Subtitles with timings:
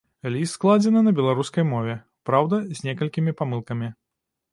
[0.35, 1.93] Ліст складзены на беларускай мове,
[2.31, 3.93] праўда, з некалькімі памылкамі.